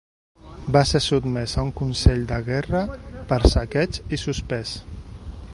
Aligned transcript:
Va 0.75 0.81
ser 0.91 1.01
sotmès 1.07 1.53
a 1.59 1.65
un 1.67 1.69
consell 1.81 2.25
de 2.33 2.41
guerra 2.49 2.83
per 3.33 3.41
saqueig 3.55 4.05
i 4.19 4.23
suspès. 4.27 4.77